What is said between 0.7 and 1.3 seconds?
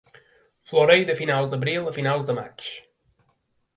Floreix de